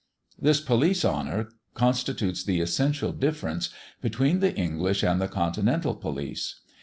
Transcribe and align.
This 0.41 0.59
police 0.59 1.05
honour 1.05 1.49
constitutes 1.75 2.43
the 2.43 2.59
essential 2.59 3.11
difference 3.11 3.69
between 4.01 4.39
the 4.39 4.55
English 4.55 5.03
and 5.03 5.21
the 5.21 5.27
continental 5.27 5.93
police. 5.93 6.59